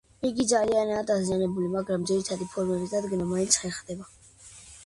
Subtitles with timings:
[0.27, 4.13] იგი ძალიანაა დაზიანებული, მაგრამ ძირითადი ფორმების დადგენა მაინც ხერხდება.